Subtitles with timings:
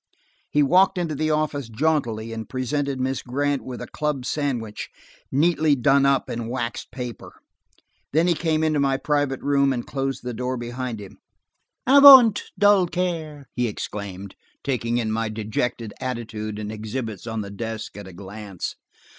[0.49, 4.89] He walked into the office jauntily and presented Miss Grant with a club sandwich
[5.31, 7.33] neatly done up in waxed paper.
[8.11, 11.19] Then he came into my private room and closed the door behind him.
[11.85, 14.33] "Avaunt, dull care!" he exclaimed,
[14.63, 18.73] taking in my dejected attitude and exhibits on the desk at a glance.